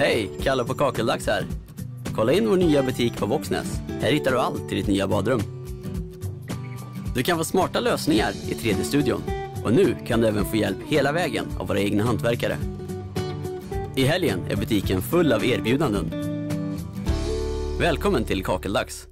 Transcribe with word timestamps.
Hej, 0.00 0.30
Kalle 0.42 0.64
på 0.64 0.74
Kakeldags 0.74 1.26
här. 1.26 1.46
Kolla 2.14 2.32
in 2.32 2.48
vår 2.48 2.56
nya 2.56 2.82
butik 2.82 3.16
på 3.16 3.26
Voxnäs. 3.26 3.80
Här 4.00 4.12
hittar 4.12 4.30
du 4.30 4.38
allt 4.38 4.68
till 4.68 4.76
ditt 4.76 4.86
nya 4.86 5.08
badrum. 5.08 5.40
Du 7.14 7.22
kan 7.22 7.38
få 7.38 7.44
smarta 7.44 7.80
lösningar 7.80 8.30
i 8.30 8.54
3D-studion. 8.54 9.22
Och 9.64 9.72
nu 9.72 9.96
kan 10.06 10.20
du 10.20 10.28
även 10.28 10.44
få 10.44 10.56
hjälp 10.56 10.76
hela 10.86 11.12
vägen 11.12 11.46
av 11.58 11.68
våra 11.68 11.80
egna 11.80 12.04
hantverkare. 12.04 12.56
I 13.96 14.04
helgen 14.04 14.40
är 14.50 14.56
butiken 14.56 15.02
full 15.02 15.32
av 15.32 15.44
erbjudanden. 15.44 16.10
Välkommen 17.80 18.24
till 18.24 18.44
Kakeldags. 18.44 19.08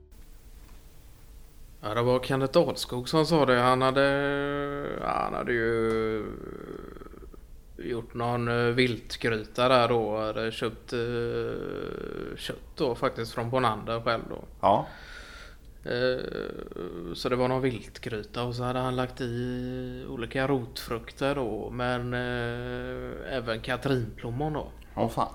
Ja, 1.83 1.95
det 1.95 2.03
var 2.03 2.21
Kenneth 2.21 2.53
Dahlskog 2.53 3.09
som 3.09 3.27
sa 3.27 3.47
det. 3.47 3.61
Han 3.61 3.83
hade, 3.83 4.05
han 5.03 5.35
hade 5.35 5.53
ju 5.53 6.25
gjort 7.79 8.15
någon 8.15 8.49
eh, 8.49 8.75
viltgryta 8.75 9.69
där 9.69 9.89
då. 9.89 10.17
Hade 10.17 10.53
köpt 10.53 10.93
uh, 10.93 12.37
kött 12.37 12.77
då 12.77 12.95
faktiskt 12.95 13.33
från 13.33 13.51
Bonander 13.51 14.01
själv 14.01 14.23
då. 14.29 14.45
Ja. 14.61 14.87
Uh, 15.87 17.15
så 17.15 17.29
det 17.29 17.37
var 17.37 17.49
någon 17.49 17.63
viltgryta 17.63 18.43
och 18.43 18.55
så 18.55 18.63
hade 18.63 18.79
han 18.79 18.97
lagt 18.97 19.21
i 19.21 20.05
olika 20.09 20.49
rotfrukter 20.49 21.35
då. 21.35 21.71
Men 21.71 22.15
uh, 22.15 23.13
även 23.31 23.61
katrinplommon 23.61 24.53
då. 24.53 24.69
Åh 24.97 25.09
fan. 25.09 25.35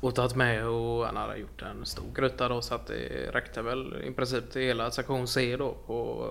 Och 0.00 0.14
tagit 0.14 0.36
med 0.36 0.66
och 0.66 1.06
han 1.06 1.16
hade 1.16 1.36
gjort 1.36 1.62
en 1.62 1.86
stor 1.86 2.14
gryta 2.14 2.48
då 2.48 2.62
så 2.62 2.74
att 2.74 2.86
det 2.86 3.30
räckte 3.32 3.62
väl 3.62 4.02
i 4.04 4.12
princip 4.12 4.50
till 4.50 4.62
hela 4.62 4.90
sektion 4.90 5.28
C 5.28 5.56
då 5.56 5.76
på 5.86 6.28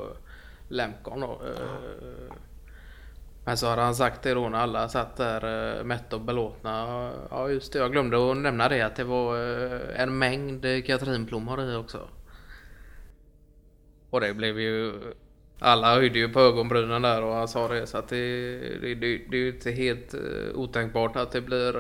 Lemcon 0.68 1.20
då. 1.20 1.42
Men 3.48 3.58
så 3.58 3.68
hade 3.68 3.82
han 3.82 3.96
sagt 3.96 4.22
det 4.22 4.34
då 4.34 4.50
när 4.50 4.60
alla 4.60 4.90
satt 4.90 5.16
där 5.16 5.84
mätta 5.84 6.16
och 6.16 6.22
belåtna. 6.22 7.12
Ja 7.30 7.50
just 7.50 7.74
det, 7.74 7.80
jag 7.80 7.92
glömde 7.92 8.32
att 8.32 8.38
nämna 8.38 8.70
det 8.70 8.82
att 8.82 8.96
det 8.96 9.04
var 9.04 9.38
en 9.96 10.18
mängd 10.18 10.86
katrinplommor 10.86 11.64
i 11.64 11.76
också. 11.76 12.08
Och 14.10 14.22
det 14.22 14.34
blev 14.34 14.60
ju... 14.60 14.94
Alla 15.60 15.96
höjde 15.96 16.20
ju 16.20 16.30
på 16.30 16.40
ögonbrynen 16.40 17.02
där 17.02 17.24
och 17.24 17.34
han 17.34 17.48
sa 17.48 17.68
det 17.68 17.88
så 17.88 17.98
att 17.98 18.08
det, 18.08 18.58
det, 18.58 18.96
det, 18.96 19.18
det 19.18 19.38
är 19.38 19.42
ju 19.42 19.50
inte 19.50 19.72
helt 19.72 20.16
otänkbart 20.56 21.16
att 21.16 21.32
det 21.32 21.42
blir 21.42 21.74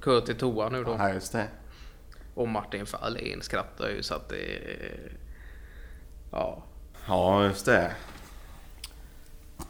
kö 0.00 0.20
till 0.20 0.36
toa 0.36 0.68
nu 0.68 0.84
då. 0.84 0.96
Ja, 0.98 1.12
just 1.12 1.32
det. 1.32 1.48
Och 2.34 2.48
Martin 2.48 2.86
Fahlin 2.86 3.42
skrattar 3.42 3.88
ju 3.88 4.02
så 4.02 4.14
att 4.14 4.28
det... 4.28 4.60
Ja. 6.32 6.64
Ja, 7.08 7.44
just 7.44 7.66
det. 7.66 7.92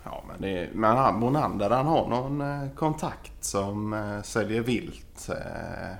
Ja, 0.05 0.25
men, 0.29 0.41
det, 0.41 0.69
men 0.73 0.97
han, 0.97 1.21
Monander 1.21 1.71
han 1.71 1.87
har 1.87 2.09
någon 2.09 2.41
eh, 2.41 2.71
kontakt 2.75 3.45
som 3.45 3.93
eh, 3.93 4.23
säljer 4.23 4.61
vilt. 4.61 5.29
Eh, 5.29 5.97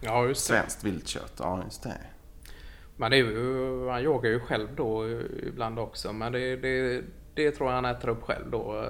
ja, 0.00 0.26
just 0.26 0.48
det. 0.48 0.54
Svenskt 0.54 0.84
viltkött. 0.84 1.34
Ja, 1.38 1.60
just 1.64 1.82
det. 1.82 1.96
Men 2.96 3.10
det 3.10 3.16
är 3.16 3.18
ju, 3.18 3.88
han 3.88 4.02
jagar 4.02 4.30
ju 4.30 4.40
själv 4.40 4.68
då 4.76 5.08
ibland 5.42 5.78
också. 5.78 6.12
Men 6.12 6.32
det, 6.32 6.56
det, 6.56 7.02
det 7.34 7.50
tror 7.50 7.68
jag 7.68 7.74
han 7.74 7.84
äter 7.84 8.08
upp 8.08 8.22
själv 8.22 8.50
då. 8.50 8.84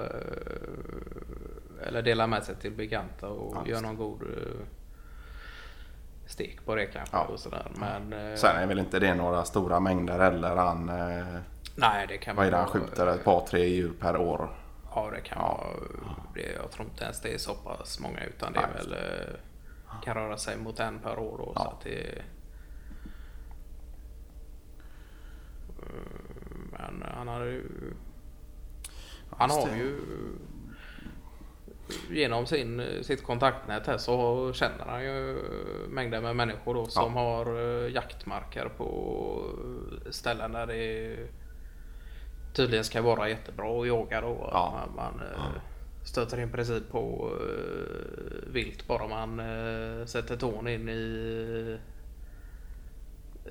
Eller 1.87 2.03
delar 2.03 2.27
med 2.27 2.45
sig 2.45 2.55
till 2.55 2.73
bekanta 2.73 3.29
och 3.29 3.57
ja, 3.57 3.71
gör 3.71 3.81
någon 3.81 3.97
god 3.97 4.23
stek 6.27 6.65
på 6.65 6.75
det 6.75 6.87
kanske. 6.87 7.17
Ja. 7.17 7.25
Och 7.25 7.41
sådär. 7.41 7.67
Men, 7.75 8.15
Sen 8.37 8.57
är 8.57 8.67
väl 8.67 8.79
inte 8.79 8.99
det 8.99 9.15
några 9.15 9.45
stora 9.45 9.81
mängder 9.81 10.19
heller. 10.19 10.57
Han, 10.57 10.91
Nej, 11.79 12.07
det 12.07 12.19
kan 12.19 12.37
Vad 12.37 12.47
är 12.47 12.51
det 12.51 12.57
han 12.57 12.67
skjuter? 12.67 13.07
Ett 13.07 13.25
par, 13.25 13.47
tre 13.47 13.67
djur 13.67 13.93
per 14.01 14.17
år? 14.17 14.51
Ja, 14.95 15.11
det 15.15 15.21
kan 15.21 15.39
ja. 15.39 15.57
vara. 15.57 16.17
Det, 16.35 16.53
jag 16.63 16.71
tror 16.71 16.87
inte 16.87 17.05
ens 17.05 17.21
det 17.21 17.35
är 17.35 17.39
så 17.39 17.55
pass 17.55 18.01
många 18.01 18.25
utan 18.25 18.53
det 18.53 18.59
är 18.59 18.73
väl 18.75 18.97
kan 20.05 20.15
röra 20.15 20.37
sig 20.37 20.57
mot 20.57 20.81
en 20.81 20.99
per 20.99 21.19
år 21.19 21.39
då. 21.39 21.53
Ja. 21.55 21.63
Så 21.63 21.69
att 21.69 21.81
det, 21.81 22.23
men 26.73 27.05
han 27.15 27.29
har 27.29 27.45
ju... 27.45 27.65
Han 29.31 29.51
har 29.51 29.69
ju 29.69 30.01
genom 32.11 32.47
sin, 32.47 32.83
sitt 33.03 33.23
kontaktnät 33.23 33.87
här 33.87 33.99
så 33.99 34.53
känner 34.53 34.85
han 34.85 35.05
ju 35.05 35.39
mängder 35.89 36.21
med 36.21 36.37
människor 36.37 36.75
då 36.75 36.87
som 36.87 37.17
ja. 37.17 37.21
har 37.21 37.55
jaktmarker 37.89 38.69
på 38.77 39.43
ställen 40.11 40.53
där 40.53 40.67
det 40.67 40.77
är 40.77 41.29
tydligen 42.53 42.85
ska 42.85 43.03
vara 43.03 43.29
jättebra 43.29 43.81
att 43.81 43.87
jaga 43.87 44.21
då. 44.21 44.49
Ja. 44.53 44.89
Man, 44.97 44.97
man 44.97 45.23
ja. 45.37 45.39
Eh, 45.39 45.63
stöter 46.05 46.41
i 46.41 46.47
princip 46.47 46.91
på 46.91 47.31
uh, 47.41 48.53
vilt 48.53 48.87
bara 48.87 49.09
man 49.09 49.41
uh, 49.41 50.07
sätter 50.07 50.37
tån 50.37 50.69
in 50.69 50.89
i 50.89 51.79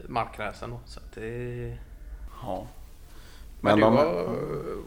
markgräsen. 0.08 0.76
Så 0.86 1.00
att 1.00 1.12
det... 1.16 1.78
Ja. 2.42 2.68
Men, 3.62 3.80
Men 3.80 3.92
du 3.92 3.98
var, 3.98 4.14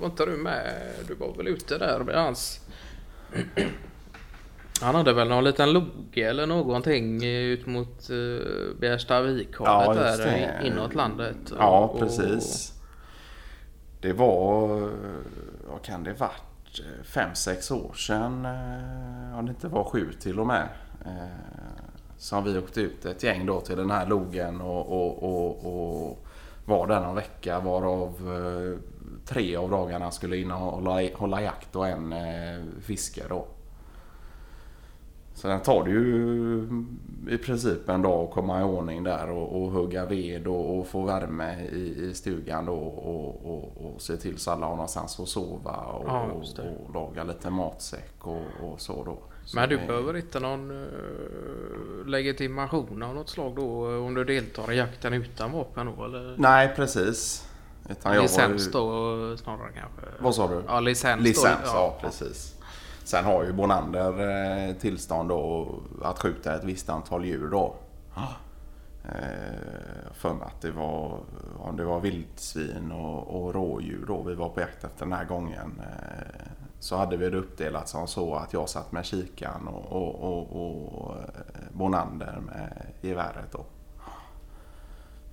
var 0.00 0.06
inte 0.06 0.26
du 0.26 0.36
med? 0.36 0.94
Du 1.08 1.14
var 1.14 1.34
väl 1.36 1.48
ute 1.48 1.78
där 1.78 1.98
med 1.98 2.14
hans... 2.14 2.60
Han 4.80 4.94
hade 4.94 5.12
väl 5.12 5.28
någon 5.28 5.44
liten 5.44 5.72
logge 5.72 6.28
eller 6.28 6.46
någonting 6.46 7.24
ut 7.24 7.66
mot 7.66 8.10
uh, 8.10 8.40
Bjärstavikhavet 8.80 9.96
ja, 9.96 10.16
där 10.16 10.62
inåt 10.66 10.94
landet. 10.94 11.52
Ja, 11.58 11.78
och, 11.78 11.98
precis. 11.98 12.79
Det 14.00 14.12
var, 14.12 14.82
eh, 14.82 14.90
vad 15.70 15.82
kan 15.82 16.04
det 16.04 16.12
varit, 16.12 16.80
eh, 16.80 17.04
fem, 17.04 17.34
sex 17.34 17.70
år 17.70 17.92
sedan, 17.92 18.44
eh, 18.44 19.38
om 19.38 19.46
det 19.46 19.50
inte 19.50 19.68
var 19.68 19.84
sju 19.84 20.12
till 20.12 20.40
och 20.40 20.46
med. 20.46 20.68
Som 22.16 22.44
vi 22.44 22.58
åkte 22.58 22.80
ut 22.80 23.04
ett 23.04 23.22
gäng 23.22 23.46
då 23.46 23.60
till 23.60 23.76
den 23.76 23.90
här 23.90 24.06
logen 24.06 24.60
och, 24.60 24.86
och, 24.86 25.22
och, 25.22 26.06
och 26.06 26.18
var 26.64 26.86
där 26.86 27.00
någon 27.00 27.14
vecka 27.14 27.60
varav 27.60 28.14
tre 29.26 29.56
av 29.56 29.70
dagarna 29.70 30.10
skulle 30.10 30.36
in 30.36 30.50
och 30.50 30.58
hålla, 30.58 31.08
hålla 31.14 31.42
jakt 31.42 31.76
och 31.76 31.88
en 31.88 32.14
fiske 32.82 33.22
då. 33.28 33.46
Så 35.34 35.48
den 35.48 35.60
tar 35.60 35.84
det 35.84 35.90
ju 35.90 36.84
i 37.28 37.38
princip 37.38 37.88
en 37.88 38.02
dag 38.02 38.24
att 38.24 38.30
komma 38.30 38.60
i 38.60 38.64
ordning 38.64 39.04
där 39.04 39.30
och, 39.30 39.62
och 39.62 39.70
hugga 39.70 40.06
ved 40.06 40.46
och, 40.46 40.78
och 40.78 40.86
få 40.86 41.02
värme 41.02 41.60
i, 41.72 42.04
i 42.04 42.14
stugan 42.14 42.66
då 42.66 42.74
och, 42.74 43.46
och, 43.46 43.94
och, 43.94 44.02
se 44.02 44.16
till 44.16 44.38
så 44.38 44.50
alla 44.50 44.66
har 44.66 44.72
någonstans 44.72 45.20
att 45.20 45.28
sova 45.28 45.76
och, 45.76 46.04
ja, 46.08 46.22
och, 46.22 46.94
laga 46.94 47.24
lite 47.24 47.50
matsäck 47.50 48.14
och, 48.18 48.42
och 48.62 48.80
så 48.80 49.04
då. 49.04 49.18
Så 49.44 49.56
Men 49.56 49.68
du 49.68 49.76
det... 49.76 49.86
behöver 49.86 50.16
inte 50.16 50.40
någon 50.40 50.70
uh, 50.70 52.06
legitimation 52.06 53.02
av 53.02 53.14
något 53.14 53.28
slag 53.28 53.56
då 53.56 53.96
om 53.98 54.14
du 54.14 54.24
deltar 54.24 54.72
i 54.72 54.76
jakten 54.76 55.12
utan 55.12 55.52
vapen 55.52 55.92
då 55.96 56.04
eller? 56.04 56.34
Nej 56.38 56.72
precis. 56.76 57.48
Utan 57.90 58.16
licens 58.16 58.66
ju... 58.66 58.70
då 58.70 59.36
snarare 59.36 59.72
kanske? 59.72 60.22
Vad 60.22 60.34
sa 60.34 60.48
du? 60.48 60.62
Ja 60.66 60.80
licens. 60.80 61.22
Licens, 61.22 61.60
då, 61.64 61.68
ja, 61.68 61.72
ja 61.74 61.98
precis. 62.00 62.59
Sen 63.10 63.24
har 63.24 63.44
ju 63.44 63.52
Bonander 63.52 64.28
eh, 64.68 64.76
tillstånd 64.76 65.28
då 65.28 65.68
att 66.02 66.18
skjuta 66.18 66.54
ett 66.54 66.64
visst 66.64 66.88
antal 66.88 67.24
djur 67.24 67.48
då. 67.50 67.74
Eh, 69.04 70.12
för 70.12 70.30
att 70.30 70.60
det 70.60 70.70
var, 70.70 71.18
om 71.58 71.76
det 71.76 71.84
var 71.84 72.00
vildsvin 72.00 72.92
och, 72.92 73.42
och 73.42 73.54
rådjur 73.54 74.04
då 74.06 74.22
vi 74.22 74.34
var 74.34 74.48
på 74.48 74.60
jakt 74.60 74.84
efter 74.84 75.04
den 75.04 75.12
här 75.12 75.24
gången. 75.24 75.80
Eh, 75.80 76.46
så 76.78 76.96
hade 76.96 77.16
vi 77.16 77.30
det 77.30 77.36
uppdelat 77.36 77.88
som 77.88 78.06
så 78.06 78.34
att 78.34 78.52
jag 78.52 78.68
satt 78.68 78.92
med 78.92 79.04
kikan 79.04 79.68
och, 79.68 79.92
och, 79.92 80.22
och, 80.22 80.92
och 80.92 81.16
Bonander 81.72 82.40
med 82.46 82.86
geväret 83.00 83.52
då. 83.52 83.64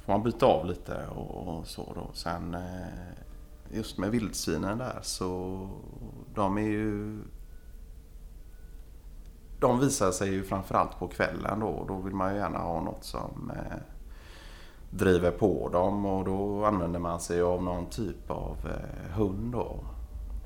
Får 0.06 0.14
man 0.14 0.24
byta 0.24 0.46
av 0.46 0.66
lite 0.66 1.08
och, 1.16 1.48
och 1.48 1.68
så 1.68 1.94
då. 1.96 2.10
Sen 2.14 2.58
just 3.72 3.98
med 3.98 4.12
vildsvinen 4.12 4.78
där 4.78 5.00
så 5.02 5.60
de 6.34 6.58
är 6.58 6.62
ju 6.62 7.20
de 9.60 9.80
visar 9.80 10.12
sig 10.12 10.30
ju 10.30 10.44
framförallt 10.44 11.00
på 11.00 11.08
kvällen 11.08 11.60
då. 11.60 11.86
Då 11.88 11.96
vill 11.96 12.14
man 12.14 12.34
ju 12.34 12.40
gärna 12.40 12.58
ha 12.58 12.82
något 12.82 13.04
som 13.04 13.52
eh, 13.56 13.78
driver 14.90 15.32
på 15.32 15.70
dem 15.70 16.06
och 16.06 16.26
då 16.26 16.66
använder 16.66 17.00
man 17.00 17.20
sig 17.20 17.42
av 17.42 17.64
någon 17.64 17.86
typ 17.86 18.32
av 18.32 18.58
eh, 18.66 19.12
hund 19.16 19.52
då. 19.52 19.80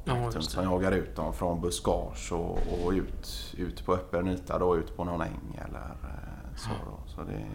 Ja, 0.03 0.31
som 0.31 0.63
jagar 0.63 0.91
ut 0.91 1.15
dem 1.15 1.33
från 1.33 1.61
buskage 1.61 2.31
och, 2.31 2.57
och, 2.85 2.91
ut, 2.91 3.53
ut 3.57 3.85
på 3.85 3.93
öppen 3.93 4.27
yta 4.27 4.59
då, 4.59 4.77
ut 4.77 4.97
på 4.97 5.03
någon 5.03 5.21
äng 5.21 5.61
eller 5.67 5.95
eh, 6.03 6.55
så. 6.55 6.69
Då. 6.69 7.09
så 7.15 7.21
det... 7.21 7.45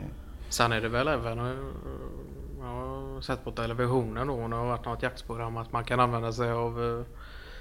Sen 0.48 0.72
är 0.72 0.80
det 0.80 0.88
väl 0.88 1.08
även, 1.08 1.38
eh, 1.38 1.56
jag 2.60 2.66
har 2.66 3.20
sett 3.20 3.44
på 3.44 3.50
televisionen 3.50 4.26
då, 4.26 4.36
när 4.36 4.48
det 4.48 4.56
har 4.56 4.66
varit 4.66 4.84
något 4.84 5.02
jaktprogram, 5.02 5.56
att 5.56 5.72
man 5.72 5.84
kan 5.84 6.00
använda 6.00 6.32
sig 6.32 6.50
av 6.50 6.84
eh, 6.84 7.04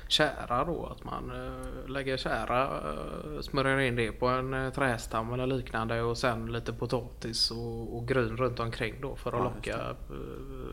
kära 0.07 0.63
då. 0.65 0.85
Att 0.85 1.03
man 1.03 1.31
uh, 1.31 1.89
lägger 1.89 2.17
kära, 2.17 2.67
uh, 2.93 3.41
smörjer 3.41 3.79
in 3.79 3.95
det 3.95 4.11
på 4.11 4.27
en 4.27 4.53
uh, 4.53 4.71
trästam 4.73 5.33
eller 5.33 5.47
liknande 5.47 6.01
och 6.01 6.17
sen 6.17 6.51
lite 6.51 6.73
potatis 6.73 7.51
och, 7.51 7.97
och 7.97 8.07
gryn 8.07 8.37
runt 8.37 8.59
omkring 8.59 8.95
då 9.01 9.15
för 9.15 9.29
att 9.31 9.37
ja, 9.37 9.43
locka 9.43 9.95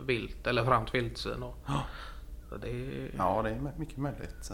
vilt 0.06 0.46
eller 0.46 0.64
framt 0.64 0.94
vildsvin. 0.94 1.44
Ja. 1.66 1.82
det 2.62 2.70
är... 2.70 3.10
ja, 3.16 3.42
det 3.42 3.50
är 3.50 3.72
mycket 3.78 3.98
möjligt. 3.98 4.50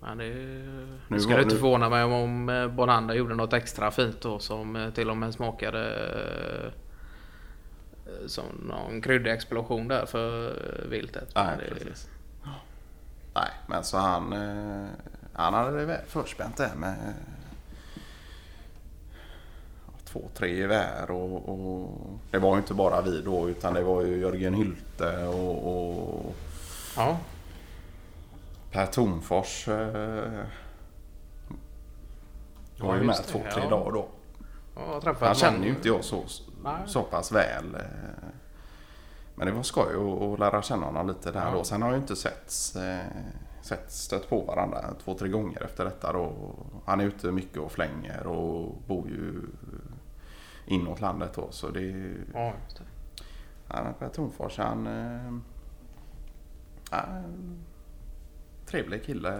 Men 0.00 0.18
det 0.18 0.34
Nu 1.08 1.20
skulle 1.20 1.42
inte 1.42 1.54
nu- 1.54 1.60
förvåna 1.60 1.88
mig 1.88 2.04
om, 2.04 2.48
eh, 2.48 2.68
Bonander 2.68 3.14
gjorde 3.14 3.34
något 3.34 3.52
extra 3.52 3.90
fint 3.90 4.20
då 4.20 4.38
som 4.38 4.76
eh, 4.76 4.90
till 4.90 5.10
och 5.10 5.16
med 5.16 5.34
smakade 5.34 5.94
eh, 8.06 8.26
som 8.26 8.44
någon 8.68 9.02
kryddig 9.02 9.30
explosion 9.32 9.88
där 9.88 10.06
för 10.06 10.46
eh, 10.46 10.88
viltet. 10.90 11.32
Nej, 11.34 11.56
det- 11.58 11.74
precis. 11.74 12.10
Nej, 13.34 13.50
men 13.66 13.84
så 13.84 13.96
han, 13.98 14.32
eh, 14.32 14.86
han 15.32 15.54
hade 15.54 15.86
det 15.86 16.00
förspänt 16.08 16.56
där 16.56 16.74
med 16.74 16.90
eh, 16.90 17.14
två, 20.04 20.28
tre 20.34 20.56
gevär 20.56 21.10
och, 21.10 21.48
och 21.48 21.90
det 22.30 22.38
var 22.38 22.50
ju 22.54 22.56
inte 22.60 22.74
bara 22.74 23.00
vi 23.02 23.22
då 23.22 23.48
utan 23.48 23.74
det 23.74 23.82
var 23.82 24.02
ju 24.02 24.16
Jörgen 24.18 24.54
Hylte 24.54 25.26
och, 25.26 25.66
och 26.26 26.34
Ja, 26.96 27.18
Per 28.72 28.86
Tornfors 28.86 29.68
eh, 29.68 29.74
var 32.78 32.94
Ja, 32.94 32.96
ju 32.96 33.02
med 33.02 33.16
det, 33.16 33.22
två, 33.22 33.38
tre 33.52 33.62
ja. 33.62 33.70
dagar 33.70 33.92
då. 33.92 34.08
träffat 35.00 35.26
Han 35.28 35.34
känner 35.34 35.64
ju 35.64 35.70
inte 35.70 35.88
jag 35.88 36.04
så, 36.04 36.24
Nej. 36.64 36.74
så 36.86 37.02
pass 37.02 37.32
väl. 37.32 37.74
eh. 37.74 37.80
Men 39.34 39.46
det 39.46 39.52
var 39.52 39.62
skoj 39.62 39.84
att- 40.32 40.38
lära 40.38 40.62
känna 40.62 40.86
honom 40.86 41.06
lite 41.08 41.30
där 41.32 41.46
Ja. 41.46 41.52
då. 41.52 41.64
Sen 41.64 41.82
har 41.82 41.88
jag 41.88 41.96
ju 41.96 42.00
inte 42.00 42.16
setts, 42.16 42.76
eh, 42.76 43.06
sett 43.62 43.90
stött 43.92 44.28
på 44.28 44.40
varandra 44.40 44.78
två, 45.04 45.14
tre 45.14 45.28
gånger 45.28 45.62
efter 45.62 45.84
detta 45.84 46.12
då. 46.12 46.32
Han 46.84 47.00
är 47.00 47.04
ute 47.04 47.32
mycket 47.32 47.58
och 47.58 47.72
flänger 47.72 48.26
och 48.26 48.74
bor 48.86 49.08
ju 49.08 49.42
inåt 50.66 51.00
landet 51.00 51.32
då. 51.34 51.46
Så 51.50 51.68
det 51.70 51.80
är 51.80 52.16
Ja, 52.34 52.52
just 52.64 52.76
det. 52.78 52.84
ja, 53.68 53.82
men 53.84 53.94
Per 53.94 54.08
Tornfors 54.08 54.58
han... 54.58 54.86
Eh, 54.86 55.32
ja, 56.90 57.04
trevlig 58.66 59.04
kille. 59.04 59.30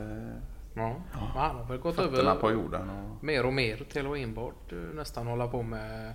Ja. 0.76 0.94
Men 1.12 1.20
han 1.20 1.56
har 1.56 1.64
väl 1.64 1.78
gått 1.78 1.94
Fötterna 1.94 2.30
över 2.30 2.40
på 2.40 2.50
jorden. 2.52 2.90
Och, 2.90 3.24
mer 3.24 3.46
och 3.46 3.52
mer 3.52 3.76
till 3.92 4.06
att 4.12 4.16
enbart 4.18 4.72
eh, 4.72 4.78
nästan 4.78 5.26
hålla 5.26 5.48
på 5.48 5.62
med 5.62 6.14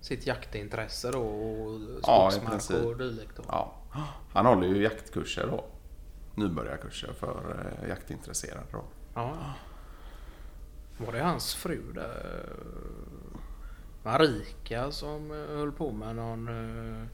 sitt 0.00 0.26
jaktintresse 0.26 1.10
då 1.12 1.22
och 1.22 1.80
Ja, 2.02 2.30
skogsmark 2.30 2.50
princip. 2.52 2.84
och 2.84 2.96
dylikt. 2.96 3.36
Då. 3.36 3.42
Ja, 3.48 3.74
han 4.32 4.46
håller 4.46 4.68
ju 4.68 4.82
jaktkurser 4.82 5.46
då. 5.46 5.64
Nybörjarkurser 6.34 7.12
för 7.12 7.66
eh, 7.82 7.88
jaktintresserade 7.88 8.66
då. 8.72 8.84
Ja. 9.14 9.34
Var 11.06 11.12
det 11.12 11.22
hans 11.22 11.54
fru 11.54 11.82
där? 11.94 12.46
Marika 14.02 14.90
som 14.90 15.30
eh, 15.30 15.56
höll 15.56 15.72
på 15.72 15.90
med 15.92 16.16
någon... 16.16 16.48
eh, 16.48 17.06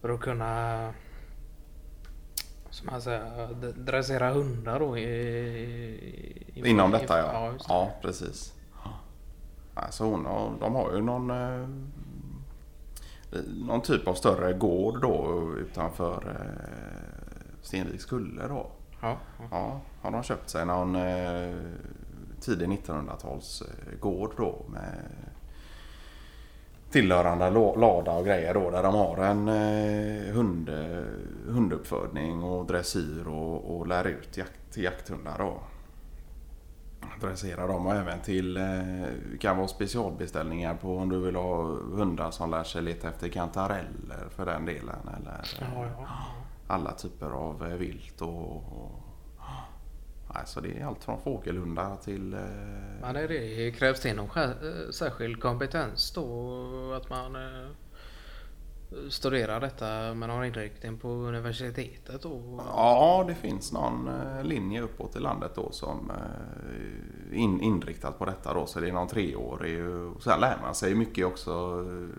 För 0.00 0.08
att 0.08 0.20
kunna... 0.20 0.94
Som 2.70 2.86
man 2.90 3.02
säger, 3.02 3.48
dressera 3.76 4.30
hundar 4.30 4.80
då 4.80 4.98
i... 4.98 5.02
i 6.54 6.68
Inom 6.70 6.94
i- 6.94 6.98
detta 6.98 7.18
ja. 7.18 7.32
Ja, 7.32 7.50
det. 7.52 7.58
Ja, 7.68 7.90
precis. 8.02 8.52
Alltså 9.76 10.04
hon 10.04 10.26
har, 10.26 10.52
de 10.60 10.74
har 10.74 10.92
ju 10.92 11.02
någon, 11.02 11.30
eh, 11.30 11.66
någon 13.46 13.80
typ 13.80 14.08
av 14.08 14.14
större 14.14 14.52
gård 14.52 15.00
då 15.00 15.42
utanför 15.58 16.14
eh, 16.14 17.26
Stenviks 17.62 18.04
kulle 18.04 18.48
då. 18.48 18.66
Ja, 19.00 19.16
ja. 19.38 19.46
Ja, 19.50 19.80
har 20.02 20.10
de 20.10 20.22
köpt 20.22 20.50
sig 20.50 20.66
någon 20.66 20.96
eh, 20.96 21.54
tidig 22.40 22.68
1900-tals 22.68 23.62
eh, 23.62 23.98
gård 24.00 24.32
då 24.36 24.62
med 24.68 24.98
tillhörande 26.90 27.50
lada 27.50 28.12
och 28.12 28.24
grejer 28.24 28.54
då 28.54 28.70
där 28.70 28.82
de 28.82 28.94
har 28.94 29.16
en 29.16 29.48
eh, 29.48 30.34
hund, 30.34 30.70
hunduppfödning 31.46 32.42
och 32.42 32.66
dressyr 32.66 33.28
och, 33.28 33.76
och 33.76 33.86
lär 33.86 34.04
ut 34.06 34.36
jakt, 34.36 34.72
till 34.72 34.84
jakthundar 34.84 35.38
då. 35.38 35.60
Dressera 37.20 37.66
dem 37.66 37.86
och 37.86 37.94
även 37.94 38.20
till 38.20 38.56
eh, 38.56 39.38
kan 39.40 39.56
vara 39.56 39.68
specialbeställningar 39.68 40.74
på 40.74 40.96
om 40.96 41.08
du 41.08 41.18
vill 41.18 41.36
ha 41.36 41.62
hundar 41.74 42.30
som 42.30 42.50
lär 42.50 42.64
sig 42.64 42.82
leta 42.82 43.08
efter 43.08 43.28
kantareller 43.28 44.28
för 44.30 44.46
den 44.46 44.64
delen 44.64 45.08
eller 45.16 45.40
Ja, 45.60 45.86
ja. 45.98 46.06
alla 46.66 46.92
typer 46.92 47.26
av 47.26 47.66
eh, 47.66 47.76
vilt 47.76 48.20
och, 48.22 48.56
och 48.56 49.02
alltså 50.28 50.60
det 50.60 50.78
är 50.78 50.86
allt 50.86 51.04
från 51.04 51.20
fågelhundar 51.20 51.96
till 51.96 52.34
eh, 52.34 52.40
Men 53.00 53.14
det, 53.14 53.26
det 53.26 53.70
krävs 53.70 54.00
det 54.00 54.14
någon 54.14 54.38
eh, 54.38 54.90
särskild 54.90 55.40
kompetens 55.40 56.10
då? 56.12 56.92
Att 56.92 57.10
man 57.10 57.36
eh, 57.36 57.68
studerar 59.10 59.60
detta 59.60 60.14
med 60.14 60.28
någon 60.28 60.44
inriktning 60.44 60.98
på 60.98 61.08
universitetet 61.08 62.22
då? 62.22 62.60
Ja, 62.68 63.24
det 63.28 63.34
finns 63.34 63.72
någon 63.72 64.08
eh, 64.08 64.44
linje 64.44 64.80
uppåt 64.82 65.16
i 65.16 65.18
landet 65.18 65.52
då 65.54 65.72
som 65.72 66.10
eh, 66.10 67.38
in, 67.40 67.60
inriktat 67.60 68.18
på 68.18 68.24
detta 68.24 68.54
då. 68.54 68.66
Så 68.66 68.80
det 68.80 68.88
är 68.88 68.92
någon 68.92 69.08
treårig. 69.08 69.88
och 69.88 70.22
Sen 70.22 70.40
lär 70.40 70.58
man 70.62 70.74
sig 70.74 70.94
mycket 70.94 71.26
också 71.26 71.50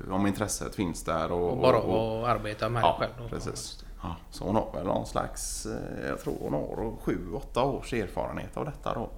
eh, 0.08 0.14
om 0.14 0.28
intresset 0.28 0.76
finns 0.76 1.04
där. 1.04 1.32
Och, 1.32 1.52
Och 1.52 1.58
bara 1.58 1.78
och, 1.78 2.20
och, 2.20 2.30
att 2.30 2.36
arbeta 2.36 2.70
med 2.70 2.84
ja, 2.84 2.96
själv? 3.00 3.12
Då. 3.18 3.30
precis. 3.30 3.86
Ja, 4.02 4.16
så 4.32 4.46
hon 4.46 4.56
har 4.56 4.72
väl 4.74 4.86
någon 4.86 5.06
slags, 5.06 5.66
eh, 5.66 6.08
jag 6.08 6.20
tror 6.20 6.36
hon 6.42 6.54
har 6.54 6.96
sju, 7.02 7.34
åtta 7.34 7.64
års 7.64 7.94
erfarenhet 7.94 8.58
av 8.58 8.66
detta 8.66 8.94
då. 8.94 9.10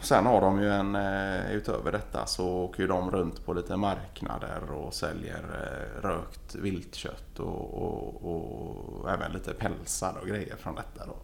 Sen 0.00 0.26
har 0.26 0.40
de 0.40 0.62
ju 0.62 0.70
en, 0.70 0.94
eh, 0.94 1.52
utöver 1.52 1.92
detta 1.92 2.26
så 2.26 2.48
åker 2.48 2.82
ju 2.82 2.86
de 2.86 3.10
runt 3.10 3.44
på 3.44 3.52
lite 3.52 3.76
marknader 3.76 4.70
och 4.70 4.94
säljer 4.94 5.42
eh, 5.42 6.02
rökt 6.02 6.54
viltkött 6.54 7.38
och, 7.38 7.82
och, 7.82 8.24
och 8.24 9.10
även 9.10 9.32
lite 9.32 9.54
pälsar 9.54 10.18
och 10.20 10.28
grejer 10.28 10.56
från 10.56 10.74
detta 10.74 11.06
då. 11.06 11.16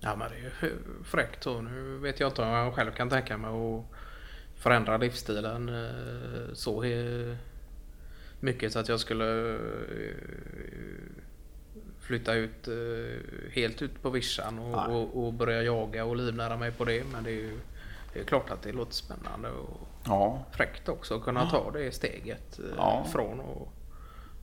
Ja 0.00 0.16
men 0.16 0.30
det 0.30 0.36
är 0.36 0.40
ju 0.40 0.76
fräckt 1.04 1.42
så. 1.42 1.60
Nu 1.60 1.98
vet 1.98 2.20
jag 2.20 2.30
inte 2.30 2.42
om 2.42 2.48
jag 2.48 2.74
själv 2.74 2.90
kan 2.90 3.08
tänka 3.08 3.36
mig 3.36 3.50
att 3.50 3.84
förändra 4.56 4.96
livsstilen 4.96 5.68
eh, 5.68 6.54
så 6.54 6.84
mycket 8.40 8.72
så 8.72 8.78
att 8.78 8.88
jag 8.88 9.00
skulle 9.00 9.58
flytta 12.02 12.34
ut 12.34 12.68
eh, 12.68 13.52
helt 13.52 13.82
ut 13.82 14.02
på 14.02 14.10
vischan 14.10 14.58
och, 14.58 14.88
och, 14.96 15.24
och 15.26 15.32
börja 15.32 15.62
jaga 15.62 16.04
och 16.04 16.16
livnära 16.16 16.56
mig 16.56 16.70
på 16.72 16.84
det. 16.84 17.04
Men 17.12 17.24
det 17.24 17.30
är 17.30 17.34
ju 17.34 17.58
det 18.14 18.20
är 18.20 18.24
klart 18.24 18.50
att 18.50 18.62
det 18.62 18.72
låter 18.72 18.92
spännande 18.94 19.50
och 19.50 19.80
Ja, 20.06 20.44
fräckt 20.52 20.88
också 20.88 21.16
att 21.16 21.22
kunna 21.24 21.50
ta 21.50 21.70
det 21.70 21.92
steget 21.94 22.58
eh, 22.58 22.64
Ja. 22.76 23.06
från 23.12 23.40
och 23.40 23.72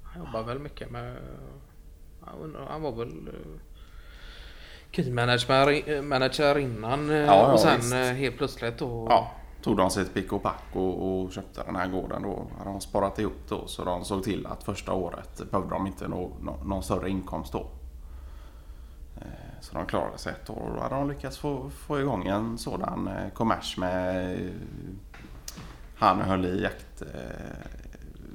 han 0.04 0.26
jobbar 0.26 0.44
väl 0.44 0.60
mycket 0.60 0.92
med 0.92 1.16
han 2.70 2.82
var 2.82 2.92
väl 2.92 3.28
eh, 3.28 3.60
key 4.92 5.12
manager, 5.12 6.02
manager 6.02 6.58
innan 6.58 7.10
Ja, 7.10 7.18
ja, 7.26 7.52
och 7.54 7.60
sen 7.60 7.76
visst. 7.76 7.94
helt 7.94 8.38
plötsligt 8.38 8.78
då 8.78 9.08
ja. 9.10 9.32
Tog 9.62 9.78
de 9.78 9.90
sitt 9.90 10.14
pick 10.14 10.34
och 10.34 10.44
pack 10.44 10.64
och, 10.74 11.22
och 11.22 11.32
köpte 11.32 11.64
den 11.64 11.76
här 11.76 11.88
gården 11.88 12.22
då. 12.22 12.48
Hade 12.58 12.70
de 12.70 12.82
sparat 12.82 13.20
ihop 13.20 13.48
då 13.48 13.68
så 13.68 13.84
de 13.86 14.06
såg 14.06 14.24
till 14.24 14.48
att 14.48 14.64
första 14.64 14.94
året 14.94 15.52
behövde 15.52 15.70
de 15.70 15.88
inte 15.88 16.08
nå, 16.08 16.32
nå, 16.42 16.58
någon 16.64 16.84
större 16.84 17.10
inkomst 17.10 17.54
då. 17.54 17.68
Eh, 19.18 19.26
så 19.62 19.74
de 19.74 19.86
klarade 19.86 20.18
sig 20.18 20.34
ett 20.34 20.50
år 20.50 20.62
och 20.70 20.76
då 20.76 20.82
hade 20.82 20.96
de 20.96 21.10
lyckats 21.10 21.38
få, 21.38 21.70
få 21.70 22.00
igång 22.00 22.28
en 22.28 22.58
sådan 22.58 23.08
eh, 23.08 23.30
kommers 23.30 23.78
med 23.78 24.34
eh, 24.34 24.52
han 25.96 26.22
höll 26.22 26.46
i 26.46 26.62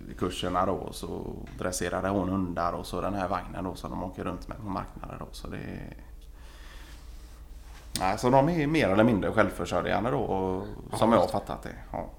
jaktkurserna 0.09 0.66
då 0.66 0.73
och 0.73 0.95
så 0.95 1.37
dresserade 1.59 2.09
hon 2.09 2.28
hundar 2.28 2.73
och 2.73 2.87
så 2.87 3.00
den 3.00 3.14
här 3.14 3.28
vagnen 3.28 3.64
då 3.64 3.75
som 3.75 3.90
de 3.90 4.04
åker 4.04 4.25
runt 4.25 4.49
med 4.49 4.57
på 4.57 4.64
marknader 4.64 5.16
då. 5.19 5.26
Så 5.33 5.49
det 5.49 5.95
Nej, 8.01 8.19
så 8.19 8.31
de 8.31 8.49
är 8.49 8.67
mer 8.67 8.89
eller 8.89 9.05
mindre 9.05 9.33
självförsörjande 9.33 10.11
då 10.11 10.19
och, 10.19 10.67
som 10.99 11.13
jag 11.13 11.19
har 11.21 11.29
fattat 11.29 11.63
det. 11.63 11.75
Ja. 11.93 12.11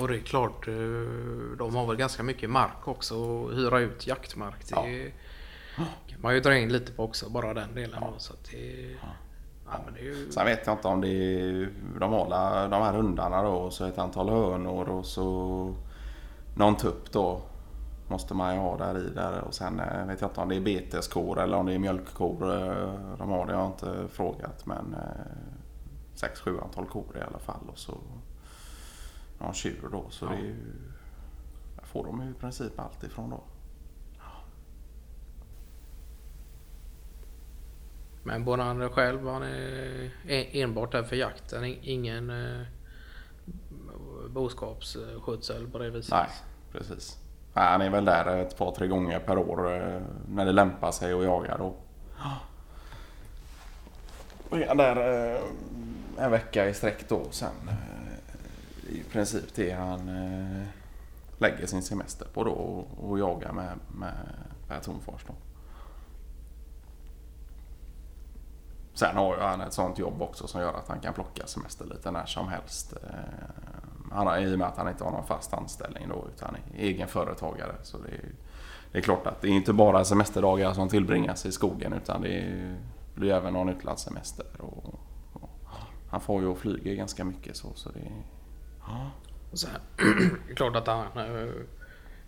Och 0.00 0.08
det 0.08 0.16
är 0.16 0.20
klart, 0.20 0.68
eh, 0.68 0.74
de 1.58 1.74
har 1.74 1.86
väl 1.86 1.96
ganska 1.96 2.22
mycket 2.22 2.50
mark 2.50 2.88
också 2.88 3.14
att 3.46 3.52
hyra 3.56 3.78
ut 3.80 4.06
jaktmark. 4.06 4.56
Det 4.68 4.74
Ja. 5.76 5.84
kan 6.06 6.20
man 6.20 6.34
ju 6.34 6.40
dra 6.40 6.56
in 6.56 6.72
lite 6.72 6.92
på 6.92 7.04
också, 7.04 7.30
bara 7.30 7.54
den 7.54 7.74
delen. 7.74 8.00
Då, 8.00 8.14
så 8.18 8.32
det, 8.50 8.90
ja, 9.66 9.72
men 9.84 9.94
det 9.94 10.00
är 10.00 10.04
ju, 10.04 10.32
Sen 10.32 10.44
vet 10.46 10.66
jag 10.66 10.74
inte 10.76 10.88
om 10.88 11.00
det 11.00 11.08
är, 11.08 11.70
de 12.00 12.12
har 12.12 12.68
de 12.68 12.82
här 12.82 12.92
hundarna 12.92 13.42
då 13.42 13.50
och 13.50 13.72
så 13.72 13.84
ett 13.84 13.98
antal 13.98 14.28
hönor 14.28 14.88
och 14.88 15.06
så 15.06 15.74
någon 16.56 16.76
tupp 16.76 17.12
då. 17.12 17.42
Måste 18.12 18.34
man 18.34 18.54
ju 18.54 18.60
ha 18.60 18.76
där 18.78 18.98
i 18.98 19.10
där 19.14 19.40
och 19.40 19.54
sen 19.54 19.80
eh, 19.80 20.06
vet 20.06 20.20
jag 20.20 20.30
inte 20.30 20.40
om 20.40 20.48
det 20.48 20.56
är 20.56 20.60
beteskor 20.60 21.40
eller 21.40 21.56
om 21.56 21.66
det 21.66 21.74
är 21.74 21.78
mjölkkor 21.78 22.54
eh, 22.54 23.16
de 23.18 23.30
har. 23.30 23.46
Det 23.46 23.52
har 23.54 23.60
jag 23.62 23.70
inte 23.70 24.08
frågat 24.08 24.66
men 24.66 24.94
eh, 24.94 25.26
sex, 26.14 26.40
sju 26.40 26.58
antal 26.60 26.86
kor 26.86 27.16
i 27.16 27.20
alla 27.20 27.38
fall 27.38 27.68
och 27.72 27.78
så 27.78 27.98
någon 29.38 29.54
tjur 29.54 29.88
då. 29.92 30.04
Så 30.10 30.24
Ja. 30.24 30.30
det 30.30 30.36
är 30.36 30.40
ju, 30.40 30.56
får 31.82 32.04
de 32.06 32.22
ju 32.22 32.30
i 32.30 32.34
princip 32.34 32.80
allt 32.80 33.02
ifrån 33.02 33.30
då. 33.30 33.40
men 38.22 38.44
Bonander 38.44 38.88
själv, 38.88 39.26
han 39.28 39.42
är 39.42 40.10
e- 40.26 40.62
enbart 40.62 40.92
där 40.92 41.02
för 41.02 41.16
jakten. 41.16 41.64
Ingen 41.82 42.30
eh, 42.30 42.66
boskapsskötsel 44.30 45.70
på 45.70 45.78
det 45.78 45.90
viset. 45.90 46.10
Nej, 46.12 46.28
precis 46.72 47.18
han 47.54 47.82
är 47.82 47.90
väl 47.90 48.04
där 48.04 48.36
ett 48.36 48.56
par, 48.56 48.72
tre 48.72 48.86
gånger 48.86 49.18
per 49.18 49.38
år 49.38 49.76
eh, 49.76 50.02
när 50.28 50.44
det 50.44 50.52
lämpar 50.52 50.90
sig 50.92 51.12
att 51.12 51.24
jaga 51.24 51.58
då. 51.58 51.74
Och 54.50 54.58
är 54.58 54.68
han 54.68 54.76
där 54.76 54.96
eh, 55.34 55.40
en 56.24 56.30
vecka 56.30 56.68
i 56.68 56.74
sträck 56.74 57.08
då. 57.08 57.24
Sen 57.30 57.68
eh, 57.68 58.94
i 58.94 59.04
princip 59.12 59.54
det 59.54 59.70
han 59.70 60.10
lägger 61.38 61.66
sin 61.66 61.82
semester 61.82 62.26
på 62.34 62.44
då 62.44 62.50
och, 62.50 63.10
och 63.10 63.18
jagar 63.18 63.52
med, 63.52 63.78
med 63.88 64.14
Per 64.68 64.80
Tornfors 64.80 65.24
då. 65.26 65.34
Sen 68.94 69.16
har 69.16 69.36
ju 69.36 69.42
han 69.42 69.60
ett 69.60 69.72
sånt 69.72 69.98
jobb 69.98 70.22
också 70.22 70.46
som 70.46 70.60
gör 70.60 70.74
att 70.74 70.88
han 70.88 71.00
kan 71.00 71.14
plocka 71.14 71.46
semester 71.46 71.84
lite 71.84 72.10
när 72.10 72.26
som 72.26 72.48
helst. 72.48 72.94
Han 74.12 74.42
I 74.42 74.54
och 74.54 74.58
med 74.58 74.68
att 74.68 74.76
han 74.76 74.88
inte 74.88 75.04
har 75.04 75.10
någon 75.10 75.26
fast 75.26 75.54
anställning 75.54 76.08
då 76.08 76.28
utan 76.34 76.54
är 76.54 76.82
egen 76.82 77.08
företagare. 77.08 77.72
Så 77.82 77.98
det 77.98 78.08
är, 78.08 78.32
det 78.92 78.98
är 78.98 79.02
klart 79.02 79.26
att 79.26 79.40
det 79.40 79.48
är 79.48 79.52
inte 79.52 79.72
bara 79.72 80.04
semesterdagar 80.04 80.72
som 80.72 80.88
tillbringas 80.88 81.46
i 81.46 81.52
skogen 81.52 81.92
utan 81.92 82.22
det 82.22 82.38
är, 82.38 82.76
blir 83.14 83.32
även 83.32 83.52
någon 83.52 83.68
utlandssemester. 83.68 84.46
Och, 84.58 84.94
och, 85.32 85.50
han 86.10 86.20
får 86.20 86.42
ju 86.42 86.48
och 86.48 86.58
flyger 86.58 86.94
ganska 86.94 87.24
mycket 87.24 87.56
så. 87.56 87.68
så 87.74 87.90
det 87.90 88.00
är, 88.06 88.22
ja. 88.86 89.10
Sen, 89.52 89.70
klart 90.56 90.76
att 90.76 90.86
han 90.86 91.06
eh, 91.16 91.52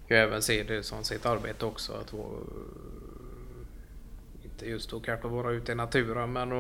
kan 0.09 0.17
även 0.17 0.43
se 0.43 0.63
det 0.63 0.83
som 0.83 1.05
sitt 1.05 1.27
arbete 1.27 1.67
också. 1.67 1.93
Att 1.93 2.13
vara, 2.13 2.41
inte 4.43 4.67
just 4.67 4.93
att 4.93 5.03
kanske 5.03 5.29
vara 5.29 5.53
ute 5.53 5.73
i 5.73 5.75
naturen 5.75 6.33
men 6.33 6.53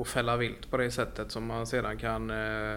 att 0.00 0.08
fälla 0.08 0.36
vilt 0.36 0.70
på 0.70 0.76
det 0.76 0.90
sättet 0.90 1.32
som 1.32 1.46
man 1.46 1.66
sedan 1.66 1.98
kan 1.98 2.30
eh, 2.30 2.76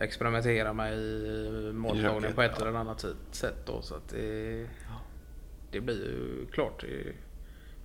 experimentera 0.00 0.72
med 0.72 0.98
i 0.98 1.72
måltagning 1.74 2.32
på 2.32 2.42
ett 2.42 2.60
eller 2.60 2.74
annat 2.74 3.04
sätt. 3.30 3.66
Då, 3.66 3.82
så 3.82 3.94
att 3.94 4.08
det, 4.08 4.66
det 5.70 5.80
blir 5.80 6.04
ju 6.04 6.46
klart. 6.52 6.80
Det 6.80 7.12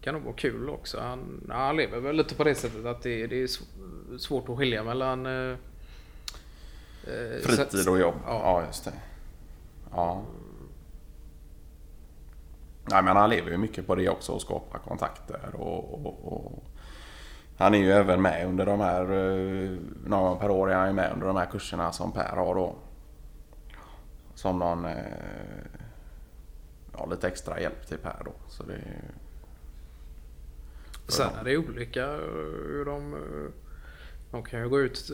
kan 0.01 0.13
nog 0.13 0.23
vara 0.23 0.35
kul 0.35 0.69
också. 0.69 0.99
Han, 0.99 1.49
han 1.49 1.77
lever 1.77 1.99
väl 1.99 2.15
lite 2.15 2.35
på 2.35 2.43
det 2.43 2.55
sättet 2.55 2.85
att 2.85 3.01
det, 3.01 3.27
det 3.27 3.43
är 3.43 3.49
svårt 4.17 4.49
att 4.49 4.57
skilja 4.57 4.83
mellan 4.83 5.25
eh, 5.25 5.57
eh 7.03 7.41
Fritid 7.41 7.89
och 7.89 7.99
jobb. 7.99 8.15
Ja. 8.25 8.41
ja, 8.43 8.65
just 8.65 8.85
det. 8.85 8.93
Ja. 9.91 10.25
Nej, 12.91 13.03
men 13.03 13.17
han 13.17 13.29
lever 13.29 13.51
ju 13.51 13.57
mycket 13.57 13.87
på 13.87 13.95
det 13.95 14.09
också 14.09 14.31
och 14.31 14.41
skapar 14.41 14.79
kontakter 14.79 15.55
och, 15.55 15.93
och, 15.93 16.33
och 16.33 16.63
han 17.57 17.73
är 17.73 17.77
ju 17.77 17.91
även 17.91 18.21
med 18.21 18.47
under 18.47 18.65
de 18.65 18.79
här, 18.79 19.01
eh, 19.01 19.77
någon 20.05 20.23
gång 20.23 20.39
per 20.39 20.49
år 20.49 20.71
är 20.71 20.75
han 20.75 20.87
ju 20.87 20.93
med 20.93 21.13
under 21.13 21.27
de 21.27 21.35
här 21.35 21.45
kurserna 21.45 21.91
som 21.91 22.11
Per 22.11 22.35
har 22.35 22.55
då. 22.55 22.75
Som 24.33 24.59
någon, 24.59 24.85
eh, 24.85 24.95
ja 26.97 27.05
lite 27.05 27.27
extra 27.27 27.59
hjälp 27.59 27.87
till 27.87 27.97
Per 27.97 28.21
då. 28.25 28.31
Så 28.47 28.63
det 28.63 28.73
är, 28.73 29.01
Sen 31.07 31.35
är 31.39 31.43
det 31.43 31.57
olika 31.57 32.07
hur 32.07 32.85
de, 32.85 33.13
eh, 33.13 33.51
de 34.31 34.43
kan 34.43 34.59
ju 34.59 34.69
gå 34.69 34.81
ut 34.81 35.09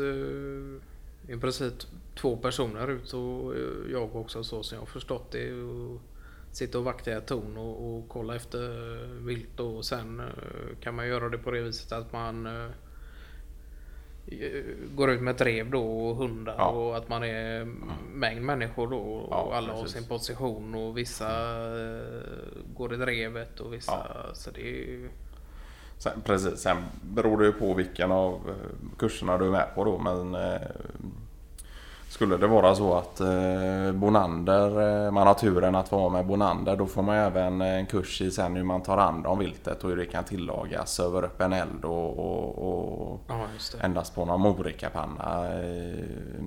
i 1.27 1.37
princip 1.41 1.73
två 2.15 2.37
personer 2.37 2.87
ut 2.87 3.13
och 3.13 3.53
jag 3.91 4.15
också 4.15 4.43
så 4.43 4.63
som 4.63 4.75
jag 4.75 4.81
har 4.81 4.87
förstått 4.87 5.31
det. 5.31 5.53
Och 5.53 6.01
sitta 6.51 6.77
och 6.77 6.83
vakta 6.83 7.21
torn 7.21 7.57
och, 7.57 7.97
och 7.97 8.09
kolla 8.09 8.35
efter 8.35 8.59
vilt 9.25 9.59
och 9.59 9.85
sen 9.85 10.19
eh, 10.19 10.25
kan 10.81 10.95
man 10.95 11.07
göra 11.07 11.29
det 11.29 11.37
på 11.37 11.51
det 11.51 11.61
viset 11.61 11.91
att 11.91 12.13
man 12.13 12.45
eh, 12.45 12.69
går 14.95 15.11
ut 15.11 15.21
med 15.21 15.35
ett 15.35 15.41
rev 15.41 15.69
då 15.69 16.07
och 16.07 16.15
hundar 16.15 16.55
ja. 16.57 16.67
och 16.67 16.97
att 16.97 17.09
man 17.09 17.23
är 17.23 17.65
mängd 18.13 18.41
människor 18.41 18.87
då 18.87 18.97
och 18.97 19.31
ja, 19.31 19.55
alla 19.55 19.67
precis. 19.67 19.81
har 19.81 19.87
sin 20.01 20.09
position 20.09 20.75
och 20.75 20.97
vissa 20.97 21.29
mm. 21.29 22.03
går 22.75 22.93
i 22.93 22.97
drevet 22.97 23.59
och 23.59 23.73
vissa 23.73 23.91
ja. 23.91 24.33
så 24.33 24.51
det 24.51 24.61
är 24.61 25.09
Sen, 25.97 26.21
precis, 26.21 26.59
sen 26.59 26.77
beror 27.01 27.37
det 27.37 27.45
ju 27.45 27.51
på 27.51 27.73
vilken 27.73 28.11
av 28.11 28.41
kurserna 28.97 29.37
du 29.37 29.45
är 29.45 29.51
med 29.51 29.75
på 29.75 29.83
då 29.83 29.97
men 29.97 30.35
skulle 32.11 32.37
det 32.37 32.47
vara 32.47 32.75
så 32.75 32.93
att 32.93 33.19
eh, 33.19 33.91
Bonander, 33.91 35.05
eh, 35.05 35.11
man 35.11 35.27
har 35.27 35.33
turen 35.33 35.75
att 35.75 35.91
vara 35.91 36.09
med 36.09 36.25
Bonander, 36.25 36.75
då 36.75 36.85
får 36.85 37.01
man 37.01 37.15
även 37.15 37.61
en 37.61 37.85
kurs 37.85 38.21
i 38.21 38.31
sen 38.31 38.55
hur 38.55 38.63
man 38.63 38.83
tar 38.83 38.97
hand 38.97 39.27
om 39.27 39.39
viltet 39.39 39.83
och 39.83 39.89
hur 39.89 39.97
det 39.97 40.05
kan 40.05 40.23
tillagas 40.23 40.99
över 40.99 41.23
öppen 41.23 41.53
eld 41.53 41.85
och, 41.85 42.19
och, 42.19 43.11
och 43.11 43.21
ja, 43.27 43.47
endast 43.81 44.15
på 44.15 44.25
någon 44.25 44.41
morikapanna 44.41 45.53
eh, 45.53 46.43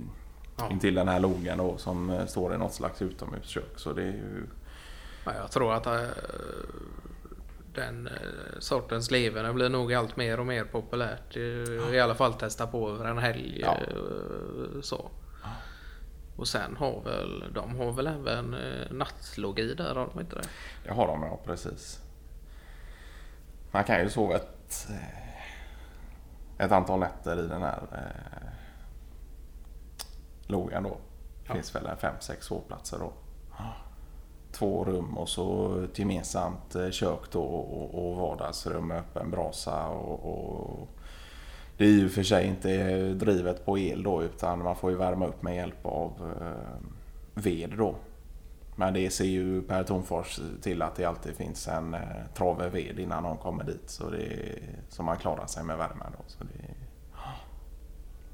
ja. 0.56 0.70
intill 0.70 0.94
den 0.94 1.08
här 1.08 1.20
logen 1.20 1.58
då 1.58 1.76
som 1.76 2.18
står 2.26 2.54
i 2.54 2.58
något 2.58 2.74
slags 2.74 3.02
utomhuskök. 3.02 3.72
Så 3.76 3.92
det 3.92 4.02
är 4.02 4.06
ju... 4.06 4.46
Ja, 5.24 5.32
jag 5.40 5.50
tror 5.50 5.74
att 5.74 5.88
den 7.74 8.08
sortens 8.58 9.10
leverne 9.10 9.52
blir 9.52 9.68
nog 9.68 9.94
allt 9.94 10.16
mer 10.16 10.40
och 10.40 10.46
mer 10.46 10.64
populärt. 10.64 11.36
I 11.92 12.00
alla 12.02 12.14
fall 12.14 12.34
testa 12.34 12.66
på 12.66 12.90
över 12.90 13.04
en 13.04 13.18
helg. 13.18 13.62
Äh, 13.62 14.80
så. 14.82 15.10
Och 16.44 16.48
sen 16.48 16.76
har 16.76 17.00
väl 17.00 17.52
de 17.52 17.78
har 17.78 17.92
väl 17.92 18.06
även 18.06 18.54
eh, 18.54 18.90
nattlogi 18.90 19.74
där, 19.74 19.94
har 19.94 20.10
de 20.14 20.20
inte 20.20 20.36
det? 20.36 20.48
Det 20.84 20.92
har 20.92 21.06
de 21.06 21.22
ja, 21.22 21.38
precis. 21.44 22.00
Man 23.70 23.84
kan 23.84 24.00
ju 24.00 24.10
sova 24.10 24.36
ett, 24.36 24.88
ett 26.58 26.72
antal 26.72 27.00
nätter 27.00 27.44
i 27.44 27.46
den 27.46 27.62
här 27.62 27.82
eh, 27.92 28.48
logen 30.46 30.82
då. 30.82 30.88
Det 30.88 30.96
ja. 31.46 31.54
finns 31.54 31.74
väl 31.74 31.86
en 31.86 31.96
fem, 31.96 32.14
sex 32.20 32.46
sovplatser 32.46 32.98
då. 32.98 33.12
Två 34.52 34.84
rum 34.84 35.18
och 35.18 35.28
så 35.28 35.78
ett 35.84 35.98
gemensamt 35.98 36.74
eh, 36.74 36.90
kök 36.90 37.30
då 37.30 37.42
och, 37.42 38.10
och 38.10 38.16
vardagsrum 38.16 38.88
med 38.88 38.98
öppen 38.98 39.30
brasa 39.30 39.86
och, 39.88 40.24
och 40.24 40.88
det 41.76 41.84
är 41.84 41.88
ju 41.88 42.08
för 42.08 42.22
sig 42.22 42.46
inte 42.46 43.08
drivet 43.14 43.64
på 43.64 43.78
el 43.78 44.02
då 44.02 44.22
utan 44.22 44.62
man 44.62 44.76
får 44.76 44.90
ju 44.90 44.96
värma 44.96 45.26
upp 45.26 45.42
med 45.42 45.56
hjälp 45.56 45.86
av 45.86 46.34
eh, 46.40 46.88
ved 47.34 47.74
då. 47.78 47.94
Men 48.76 48.94
det 48.94 49.10
ser 49.10 49.24
ju 49.24 49.62
Per 49.62 49.84
Tornfors 49.84 50.40
till 50.62 50.82
att 50.82 50.96
det 50.96 51.04
alltid 51.04 51.34
finns 51.34 51.68
en 51.68 51.94
eh, 51.94 52.00
trave 52.34 52.68
ved 52.68 52.98
innan 52.98 53.22
någon 53.22 53.36
kommer 53.36 53.64
dit 53.64 53.90
så, 53.90 54.10
det, 54.10 54.58
så 54.88 55.02
man 55.02 55.16
klarar 55.16 55.46
sig 55.46 55.64
med 55.64 55.78
värmen. 55.78 56.12
Då. 56.18 56.24
Så 56.26 56.44
det, 56.44 56.74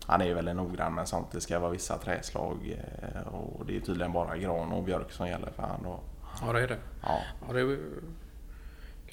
han 0.07 0.21
är 0.21 0.35
väldigt 0.35 0.57
noggrann 0.57 0.95
med 0.95 1.09
sånt. 1.09 1.33
Det 1.33 1.41
ska 1.41 1.59
vara 1.59 1.71
vissa 1.71 1.99
träslag 1.99 2.79
eh, 3.03 3.35
och 3.35 3.67
det 3.67 3.77
är 3.77 3.81
tydligen 3.81 4.13
bara 4.13 4.37
gran 4.37 4.73
och 4.73 4.85
björk 4.85 5.13
som 5.13 5.29
gäller 5.29 5.51
för 5.51 5.63
han. 5.63 5.83
Då. 5.83 6.01
Ja 6.47 6.53
det 6.53 6.61
är 6.61 6.69
det. 6.69 6.79
Ja. 7.03 7.19
ja 7.49 7.55
det 7.55 7.79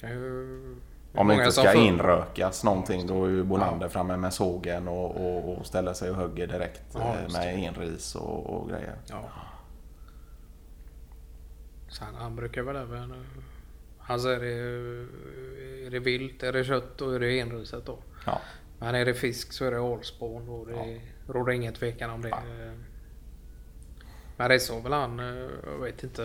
kan 0.00 0.10
ju 0.10 0.76
om 1.12 1.28
det 1.28 1.34
inte 1.34 1.52
ska 1.52 1.74
inrökas 1.74 2.64
någonting 2.64 3.06
då 3.06 3.24
är 3.24 3.28
ju 3.28 3.42
Bolander 3.42 3.86
ja. 3.86 3.90
framme 3.90 4.16
med 4.16 4.32
sågen 4.32 4.88
och, 4.88 5.16
och, 5.16 5.58
och 5.58 5.66
ställer 5.66 5.92
sig 5.92 6.10
och 6.10 6.16
hugger 6.16 6.46
direkt 6.46 6.82
ja, 6.94 7.16
eh, 7.16 7.32
med 7.32 7.58
enris 7.58 8.14
och, 8.14 8.46
och 8.46 8.68
grejer. 8.68 8.96
Ja. 9.06 9.30
Sen 11.88 12.14
han 12.14 12.36
brukar 12.36 12.62
väl 12.62 12.76
även... 12.76 13.24
Han 13.98 14.20
säger 14.20 14.42
är 15.86 15.90
det 15.90 15.98
vilt, 15.98 16.42
är 16.42 16.52
det 16.52 16.64
kött 16.64 17.00
och 17.00 17.14
är 17.14 17.20
det 17.20 17.40
enriset 17.40 17.86
då. 17.86 17.98
Ja. 18.26 18.40
Men 18.78 18.94
är 18.94 19.04
det 19.04 19.14
fisk 19.14 19.52
så 19.52 19.64
är 19.64 19.70
det 19.70 19.80
ålspån 19.80 20.48
och 20.48 20.66
det 20.66 20.72
ja. 20.72 21.32
råder 21.32 21.52
ingen 21.52 21.74
tvekan 21.74 22.10
om 22.10 22.22
det. 22.22 22.28
Ja. 22.28 22.42
Men 24.36 24.50
det 24.50 24.60
sa 24.60 24.80
väl 24.80 24.92
han, 24.92 25.20
eh, 25.20 25.48
jag 25.66 25.78
vet 25.82 26.02
inte 26.02 26.22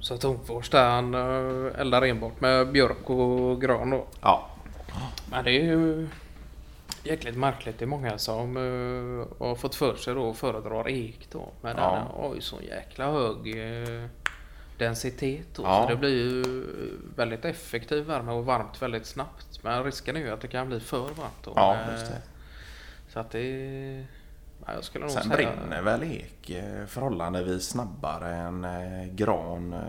så 0.00 0.16
Tomfors 0.18 0.70
där 0.70 0.90
han 0.90 1.14
uh, 1.14 1.80
eldar 1.80 2.02
enbart 2.02 2.40
med 2.40 2.72
björk 2.72 3.10
och 3.10 3.60
gran 3.60 3.90
då. 3.90 4.06
Ja. 4.20 4.48
Men 5.30 5.44
det 5.44 5.50
är 5.50 5.64
ju 5.64 6.08
jäkligt 7.02 7.36
märkligt. 7.36 7.78
Det 7.78 7.84
är 7.84 7.86
många 7.86 8.18
som 8.18 8.56
uh, 8.56 9.26
har 9.38 9.54
fått 9.54 9.74
för 9.74 9.96
sig 9.96 10.14
då 10.14 10.34
föredrar 10.34 10.88
ek 10.88 11.28
då. 11.32 11.48
Men 11.60 11.76
ja. 11.76 11.94
den 11.94 12.22
har 12.22 12.34
ju 12.34 12.40
sån 12.40 12.62
jäkla 12.62 13.10
hög 13.10 13.56
uh, 13.56 14.06
densitet 14.78 15.54
då. 15.54 15.62
Ja. 15.62 15.82
Så 15.82 15.88
det 15.88 15.96
blir 15.96 16.10
ju 16.10 16.64
väldigt 17.16 17.44
effektiv 17.44 18.04
värme 18.04 18.32
och 18.32 18.44
varmt 18.44 18.82
väldigt 18.82 19.06
snabbt. 19.06 19.62
Men 19.62 19.84
risken 19.84 20.16
är 20.16 20.20
ju 20.20 20.30
att 20.30 20.40
det 20.40 20.48
kan 20.48 20.68
bli 20.68 20.80
för 20.80 21.00
varmt 21.00 21.42
då. 21.44 21.52
Ja, 21.56 21.76
just 21.92 22.06
det. 22.06 22.22
Så 23.08 23.20
att 23.20 23.30
det 23.30 24.04
jag 24.66 24.84
skulle 24.84 25.04
nog 25.04 25.12
Sen 25.12 25.22
säga... 25.22 25.36
brinner 25.36 25.82
väl 25.82 26.02
ek 26.02 26.50
eh, 26.50 26.86
förhållandevis 26.86 27.68
snabbare 27.68 28.34
än 28.34 28.64
eh, 28.64 29.06
gran? 29.06 29.72
Eh. 29.72 29.80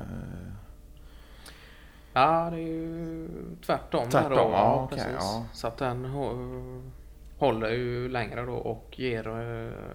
Ja, 2.13 2.49
det 2.51 2.57
är 2.57 2.61
ju 2.61 3.27
tvärtom. 3.65 4.09
Tvärtom, 4.09 4.29
då, 4.29 4.35
ja, 4.35 4.83
okay, 4.83 5.11
ja. 5.19 5.45
Så 5.53 5.67
att 5.67 5.77
den 5.77 6.05
håller 7.37 7.69
ju 7.69 8.09
längre 8.09 8.45
då 8.45 8.53
och 8.53 8.99
ger 8.99 9.27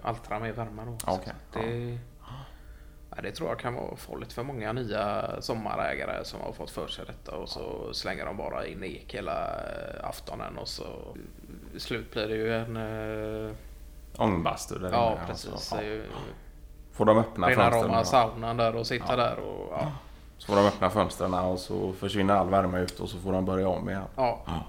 altra 0.03 0.39
mer 0.39 0.53
värme 0.53 0.83
då. 0.85 1.13
Okay, 1.13 1.35
det, 1.53 1.99
ja. 3.11 3.23
det 3.23 3.31
tror 3.31 3.49
jag 3.49 3.59
kan 3.59 3.75
vara 3.75 3.97
farligt 3.97 4.33
för 4.33 4.43
många 4.43 4.73
nya 4.73 5.31
sommarägare 5.41 6.25
som 6.25 6.41
har 6.41 6.53
fått 6.53 6.71
för 6.71 6.87
sig 6.87 7.05
detta 7.07 7.37
och 7.37 7.49
så 7.49 7.95
slänger 7.95 8.25
de 8.25 8.37
bara 8.37 8.67
in 8.67 8.85
ek 8.85 9.15
hela 9.15 9.61
aftonen 10.03 10.59
och 10.59 10.69
så 10.69 11.17
slut 11.77 12.13
blir 12.13 12.29
det 12.29 12.37
ju 12.37 12.55
en 12.55 12.77
Ångbastu? 14.19 14.89
Ja, 14.93 15.19
precis. 15.27 15.73
Ja. 15.73 15.81
får 16.93 17.05
de 17.05 17.19
öppna 17.19 17.49
Rena 17.49 17.63
fönstren. 17.63 17.85
rama 17.85 18.01
och- 18.01 18.07
saunan 18.07 18.57
där 18.57 18.77
och 18.77 18.87
sitta 18.87 19.17
där 19.17 19.39
och 19.39 19.73
ja. 19.73 19.93
Så 20.39 20.47
får 20.47 20.57
de 20.57 20.67
öppna 20.67 20.91
fönstren 20.91 21.35
och 21.35 21.59
så 21.59 21.93
försvinner 21.93 22.35
all 22.35 22.51
värme 22.51 22.81
ut 22.81 23.01
och 23.01 23.09
så 23.09 23.19
får 23.19 23.33
de 23.33 23.45
börja 23.45 23.69
om 23.69 23.91
igen. 23.91 24.03
ja. 24.17 24.43
Ja. 24.47 24.65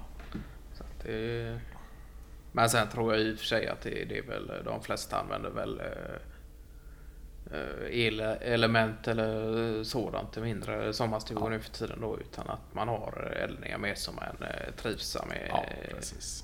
Det... 1.03 1.59
Men 2.51 2.69
sen 2.69 2.87
tror 2.89 3.13
jag 3.13 3.21
i 3.23 3.33
och 3.35 3.37
för 3.39 3.45
sig 3.45 3.67
att 3.67 3.81
det, 3.81 4.05
det 4.05 4.17
är 4.17 4.23
väl 4.23 4.51
de 4.65 4.81
flesta 4.81 5.19
använder 5.19 5.49
väl 5.49 5.79
eh, 5.79 6.15
eh, 7.57 8.53
elelement 8.53 9.07
eller 9.07 9.83
sådant 9.83 10.37
i 10.37 10.41
mindre 10.41 10.93
sommarstugor 10.93 11.49
nu 11.49 11.59
för 11.59 11.71
tiden 11.71 12.01
då 12.01 12.19
utan 12.19 12.49
att 12.49 12.73
man 12.73 12.87
har 12.87 13.37
eldningar 13.43 13.77
med 13.77 13.97
som 13.97 14.15
man 14.15 14.49
eh, 14.49 14.73
trivs 14.81 15.17
med. 15.29 15.47
Ja, 15.49 15.63
precis. 15.95 16.43